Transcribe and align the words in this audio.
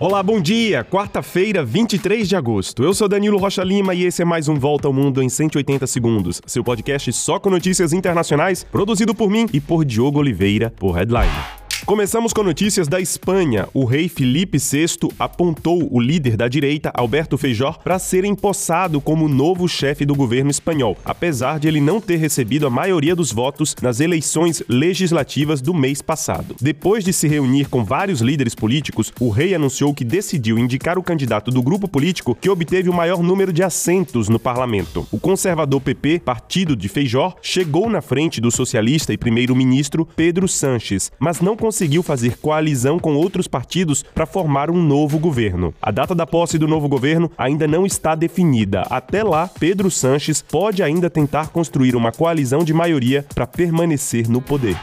Olá, 0.00 0.22
bom 0.22 0.40
dia! 0.40 0.82
Quarta-feira, 0.82 1.62
23 1.62 2.26
de 2.26 2.34
agosto. 2.34 2.82
Eu 2.82 2.94
sou 2.94 3.06
Danilo 3.06 3.36
Rocha 3.36 3.62
Lima 3.62 3.94
e 3.94 4.04
esse 4.04 4.22
é 4.22 4.24
mais 4.24 4.48
um 4.48 4.54
Volta 4.54 4.88
ao 4.88 4.94
Mundo 4.94 5.22
em 5.22 5.28
180 5.28 5.86
segundos. 5.86 6.40
Seu 6.46 6.64
podcast 6.64 7.12
só 7.12 7.38
com 7.38 7.50
notícias 7.50 7.92
internacionais, 7.92 8.64
produzido 8.64 9.14
por 9.14 9.28
mim 9.28 9.46
e 9.52 9.60
por 9.60 9.84
Diogo 9.84 10.18
Oliveira, 10.18 10.70
por 10.70 10.92
Headline. 10.92 11.59
Começamos 11.86 12.32
com 12.32 12.42
notícias 12.42 12.86
da 12.86 13.00
Espanha. 13.00 13.66
O 13.72 13.84
rei 13.84 14.08
Felipe 14.08 14.58
VI 14.58 15.08
apontou 15.18 15.88
o 15.90 15.98
líder 15.98 16.36
da 16.36 16.46
direita, 16.46 16.92
Alberto 16.94 17.38
Feijó, 17.38 17.72
para 17.72 17.98
ser 17.98 18.24
empossado 18.24 19.00
como 19.00 19.28
novo 19.28 19.66
chefe 19.66 20.04
do 20.04 20.14
governo 20.14 20.50
espanhol, 20.50 20.96
apesar 21.04 21.58
de 21.58 21.66
ele 21.66 21.80
não 21.80 22.00
ter 22.00 22.16
recebido 22.16 22.66
a 22.66 22.70
maioria 22.70 23.16
dos 23.16 23.32
votos 23.32 23.74
nas 23.82 23.98
eleições 23.98 24.62
legislativas 24.68 25.60
do 25.60 25.72
mês 25.72 26.02
passado. 26.02 26.54
Depois 26.60 27.02
de 27.02 27.12
se 27.12 27.26
reunir 27.26 27.68
com 27.68 27.82
vários 27.82 28.20
líderes 28.20 28.54
políticos, 28.54 29.12
o 29.18 29.30
rei 29.30 29.54
anunciou 29.54 29.94
que 29.94 30.04
decidiu 30.04 30.58
indicar 30.58 30.98
o 30.98 31.02
candidato 31.02 31.50
do 31.50 31.62
grupo 31.62 31.88
político 31.88 32.36
que 32.38 32.50
obteve 32.50 32.88
o 32.88 32.94
maior 32.94 33.22
número 33.22 33.52
de 33.52 33.62
assentos 33.62 34.28
no 34.28 34.38
parlamento. 34.38 35.06
O 35.10 35.18
conservador 35.18 35.80
PP, 35.80 36.20
partido 36.24 36.76
de 36.76 36.88
Feijó, 36.88 37.34
chegou 37.42 37.88
na 37.88 38.02
frente 38.02 38.40
do 38.40 38.50
socialista 38.50 39.12
e 39.12 39.18
primeiro-ministro 39.18 40.06
Pedro 40.14 40.46
Sanches, 40.46 41.10
mas 41.18 41.40
não 41.40 41.56
conseguiu 41.56 41.69
conseguiu 41.70 42.02
fazer 42.02 42.36
coalizão 42.38 42.98
com 42.98 43.14
outros 43.14 43.46
partidos 43.46 44.02
para 44.12 44.26
formar 44.26 44.72
um 44.72 44.82
novo 44.82 45.20
governo. 45.20 45.72
A 45.80 45.92
data 45.92 46.16
da 46.16 46.26
posse 46.26 46.58
do 46.58 46.66
novo 46.66 46.88
governo 46.88 47.30
ainda 47.38 47.68
não 47.68 47.86
está 47.86 48.16
definida. 48.16 48.80
Até 48.90 49.22
lá, 49.22 49.48
Pedro 49.60 49.88
Sanches 49.88 50.42
pode 50.42 50.82
ainda 50.82 51.08
tentar 51.08 51.50
construir 51.50 51.94
uma 51.94 52.10
coalizão 52.10 52.64
de 52.64 52.74
maioria 52.74 53.24
para 53.32 53.46
permanecer 53.46 54.28
no 54.28 54.42
poder. 54.42 54.76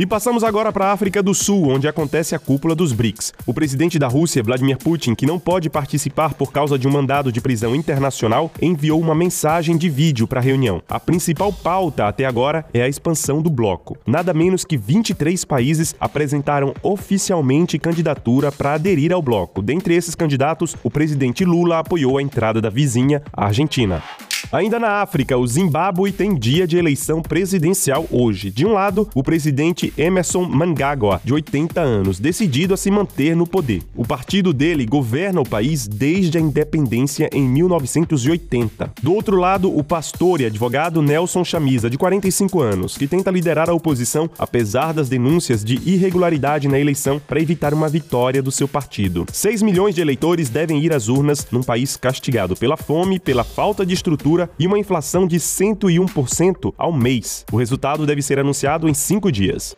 E 0.00 0.06
passamos 0.06 0.42
agora 0.42 0.72
para 0.72 0.86
a 0.86 0.92
África 0.92 1.22
do 1.22 1.34
Sul, 1.34 1.68
onde 1.68 1.86
acontece 1.86 2.34
a 2.34 2.38
cúpula 2.38 2.74
dos 2.74 2.90
BRICS. 2.90 3.34
O 3.46 3.52
presidente 3.52 3.98
da 3.98 4.08
Rússia, 4.08 4.42
Vladimir 4.42 4.78
Putin, 4.78 5.14
que 5.14 5.26
não 5.26 5.38
pode 5.38 5.68
participar 5.68 6.32
por 6.32 6.50
causa 6.50 6.78
de 6.78 6.88
um 6.88 6.90
mandado 6.90 7.30
de 7.30 7.38
prisão 7.38 7.76
internacional, 7.76 8.50
enviou 8.62 8.98
uma 8.98 9.14
mensagem 9.14 9.76
de 9.76 9.90
vídeo 9.90 10.26
para 10.26 10.40
a 10.40 10.42
reunião. 10.42 10.82
A 10.88 10.98
principal 10.98 11.52
pauta 11.52 12.08
até 12.08 12.24
agora 12.24 12.64
é 12.72 12.80
a 12.80 12.88
expansão 12.88 13.42
do 13.42 13.50
bloco. 13.50 13.94
Nada 14.06 14.32
menos 14.32 14.64
que 14.64 14.78
23 14.78 15.44
países 15.44 15.94
apresentaram 16.00 16.72
oficialmente 16.82 17.78
candidatura 17.78 18.50
para 18.50 18.72
aderir 18.72 19.12
ao 19.12 19.20
bloco. 19.20 19.60
Dentre 19.60 19.94
esses 19.94 20.14
candidatos, 20.14 20.74
o 20.82 20.90
presidente 20.90 21.44
Lula 21.44 21.78
apoiou 21.78 22.16
a 22.16 22.22
entrada 22.22 22.58
da 22.58 22.70
vizinha, 22.70 23.22
a 23.30 23.44
Argentina. 23.44 24.02
Ainda 24.52 24.78
na 24.78 25.00
África, 25.02 25.36
o 25.36 25.46
Zimbábue 25.46 26.12
tem 26.12 26.34
dia 26.34 26.66
de 26.66 26.76
eleição 26.76 27.22
presidencial 27.22 28.06
hoje. 28.10 28.50
De 28.50 28.66
um 28.66 28.72
lado, 28.72 29.08
o 29.14 29.22
presidente 29.22 29.92
Emerson 29.96 30.44
Mnangagwa, 30.44 31.20
de 31.24 31.32
80 31.32 31.80
anos, 31.80 32.18
decidido 32.18 32.74
a 32.74 32.76
se 32.76 32.90
manter 32.90 33.36
no 33.36 33.46
poder. 33.46 33.82
O 33.94 34.04
partido 34.04 34.52
dele 34.52 34.86
governa 34.86 35.40
o 35.40 35.48
país 35.48 35.86
desde 35.86 36.38
a 36.38 36.40
independência 36.40 37.28
em 37.32 37.42
1980. 37.48 38.92
Do 39.02 39.14
outro 39.14 39.36
lado, 39.36 39.76
o 39.76 39.84
pastor 39.84 40.40
e 40.40 40.46
advogado 40.46 41.02
Nelson 41.02 41.44
Chamisa, 41.44 41.88
de 41.88 41.98
45 41.98 42.60
anos, 42.60 42.96
que 42.96 43.06
tenta 43.06 43.30
liderar 43.30 43.70
a 43.70 43.74
oposição 43.74 44.28
apesar 44.38 44.92
das 44.92 45.08
denúncias 45.08 45.64
de 45.64 45.80
irregularidade 45.88 46.68
na 46.68 46.78
eleição 46.78 47.20
para 47.26 47.40
evitar 47.40 47.72
uma 47.72 47.88
vitória 47.88 48.42
do 48.42 48.50
seu 48.50 48.66
partido. 48.66 49.26
6 49.32 49.62
milhões 49.62 49.94
de 49.94 50.00
eleitores 50.00 50.48
devem 50.48 50.80
ir 50.82 50.92
às 50.92 51.08
urnas 51.08 51.46
num 51.50 51.62
país 51.62 51.96
castigado 51.96 52.56
pela 52.56 52.76
fome, 52.76 53.18
pela 53.18 53.44
falta 53.44 53.84
de 53.84 53.94
estrutura 53.94 54.29
e 54.58 54.66
uma 54.66 54.78
inflação 54.78 55.26
de 55.26 55.36
101% 55.36 56.72
ao 56.76 56.92
mês. 56.92 57.44
O 57.50 57.56
resultado 57.56 58.06
deve 58.06 58.22
ser 58.22 58.38
anunciado 58.38 58.88
em 58.88 58.94
cinco 58.94 59.32
dias. 59.32 59.76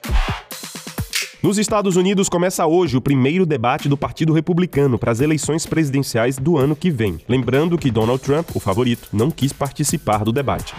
Nos 1.42 1.58
Estados 1.58 1.96
Unidos 1.96 2.28
começa 2.28 2.64
hoje 2.66 2.96
o 2.96 3.00
primeiro 3.00 3.44
debate 3.44 3.88
do 3.88 3.96
Partido 3.96 4.32
Republicano 4.32 4.96
para 4.96 5.10
as 5.10 5.20
eleições 5.20 5.66
presidenciais 5.66 6.38
do 6.38 6.56
ano 6.56 6.76
que 6.76 6.88
vem. 6.88 7.18
Lembrando 7.28 7.76
que 7.76 7.90
Donald 7.90 8.22
Trump, 8.22 8.54
o 8.54 8.60
favorito, 8.60 9.08
não 9.12 9.28
quis 9.28 9.52
participar 9.52 10.22
do 10.22 10.30
debate. 10.30 10.72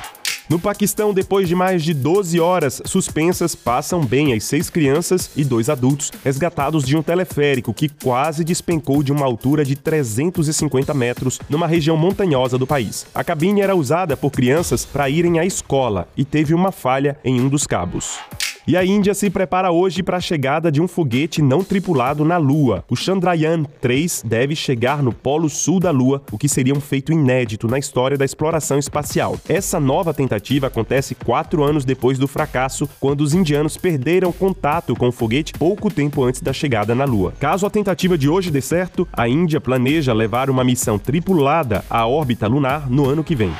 No 0.49 0.59
Paquistão, 0.59 1.13
depois 1.13 1.47
de 1.47 1.55
mais 1.55 1.81
de 1.83 1.93
12 1.93 2.37
horas 2.37 2.81
suspensas, 2.85 3.55
passam 3.55 4.03
bem 4.03 4.33
as 4.33 4.43
seis 4.43 4.69
crianças 4.69 5.31
e 5.37 5.43
dois 5.43 5.69
adultos 5.69 6.11
resgatados 6.21 6.83
de 6.83 6.97
um 6.97 7.01
teleférico 7.01 7.73
que 7.73 7.87
quase 7.87 8.43
despencou 8.43 9.01
de 9.01 9.13
uma 9.13 9.25
altura 9.25 9.63
de 9.63 9.75
350 9.75 10.93
metros 10.93 11.39
numa 11.49 11.65
região 11.65 11.95
montanhosa 11.95 12.57
do 12.57 12.67
país. 12.67 13.05
A 13.15 13.23
cabine 13.23 13.61
era 13.61 13.73
usada 13.73 14.17
por 14.17 14.31
crianças 14.31 14.83
para 14.83 15.09
irem 15.09 15.39
à 15.39 15.45
escola 15.45 16.09
e 16.17 16.25
teve 16.25 16.53
uma 16.53 16.73
falha 16.73 17.17
em 17.23 17.39
um 17.39 17.47
dos 17.47 17.65
cabos. 17.65 18.19
E 18.65 18.77
a 18.77 18.85
Índia 18.85 19.13
se 19.13 19.29
prepara 19.29 19.71
hoje 19.71 20.01
para 20.01 20.15
a 20.15 20.21
chegada 20.21 20.71
de 20.71 20.81
um 20.81 20.87
foguete 20.87 21.41
não 21.41 21.65
tripulado 21.65 22.23
na 22.23 22.37
Lua. 22.37 22.85
O 22.89 22.95
Chandrayaan 22.95 23.63
3 23.81 24.23
deve 24.25 24.55
chegar 24.55 25.03
no 25.03 25.11
polo 25.11 25.49
sul 25.49 25.81
da 25.81 25.91
Lua, 25.91 26.21
o 26.31 26.37
que 26.37 26.47
seria 26.47 26.73
um 26.73 26.79
feito 26.79 27.11
inédito 27.11 27.67
na 27.67 27.77
história 27.77 28.17
da 28.17 28.23
exploração 28.23 28.79
espacial. 28.79 29.37
Essa 29.49 29.81
nova 29.81 30.13
tentativa 30.13 30.67
acontece 30.67 31.13
quatro 31.13 31.61
anos 31.61 31.83
depois 31.83 32.17
do 32.17 32.25
fracasso, 32.25 32.87
quando 33.01 33.19
os 33.19 33.33
indianos 33.33 33.75
perderam 33.75 34.31
contato 34.31 34.95
com 34.95 35.09
o 35.09 35.11
foguete 35.11 35.51
pouco 35.51 35.91
tempo 35.91 36.23
antes 36.23 36.41
da 36.41 36.53
chegada 36.53 36.95
na 36.95 37.03
Lua. 37.03 37.33
Caso 37.37 37.65
a 37.65 37.69
tentativa 37.69 38.17
de 38.17 38.29
hoje 38.29 38.49
dê 38.49 38.61
certo, 38.61 39.05
a 39.11 39.27
Índia 39.27 39.59
planeja 39.59 40.13
levar 40.13 40.49
uma 40.49 40.63
missão 40.63 40.97
tripulada 40.97 41.83
à 41.89 42.07
órbita 42.07 42.47
lunar 42.47 42.89
no 42.89 43.09
ano 43.09 43.25
que 43.25 43.35
vem. 43.35 43.51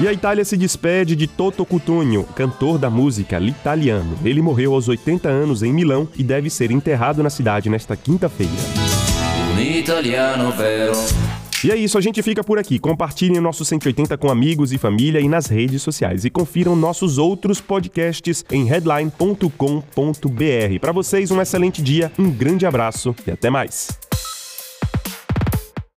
E 0.00 0.06
a 0.06 0.12
Itália 0.12 0.44
se 0.44 0.56
despede 0.56 1.16
de 1.16 1.26
Toto 1.26 1.64
Cutugno, 1.64 2.22
cantor 2.22 2.78
da 2.78 2.88
música 2.88 3.36
l'italiano. 3.36 4.16
Ele 4.24 4.40
morreu 4.40 4.74
aos 4.74 4.86
80 4.86 5.28
anos 5.28 5.64
em 5.64 5.72
Milão 5.72 6.08
e 6.16 6.22
deve 6.22 6.48
ser 6.48 6.70
enterrado 6.70 7.20
na 7.20 7.30
cidade 7.30 7.68
nesta 7.68 7.96
quinta-feira. 7.96 8.52
Italiano 9.58 10.52
vero. 10.52 10.92
E 11.64 11.72
é 11.72 11.76
isso, 11.76 11.98
a 11.98 12.00
gente 12.00 12.22
fica 12.22 12.44
por 12.44 12.60
aqui. 12.60 12.78
Compartilhem 12.78 13.38
o 13.38 13.42
nosso 13.42 13.64
180 13.64 14.16
com 14.16 14.30
amigos 14.30 14.72
e 14.72 14.78
família 14.78 15.20
e 15.20 15.28
nas 15.28 15.48
redes 15.48 15.82
sociais. 15.82 16.24
E 16.24 16.30
confiram 16.30 16.76
nossos 16.76 17.18
outros 17.18 17.60
podcasts 17.60 18.44
em 18.52 18.64
headline.com.br. 18.64 19.50
Para 20.80 20.92
vocês, 20.92 21.32
um 21.32 21.40
excelente 21.40 21.82
dia, 21.82 22.12
um 22.16 22.30
grande 22.30 22.64
abraço 22.64 23.16
e 23.26 23.32
até 23.32 23.50
mais. 23.50 23.88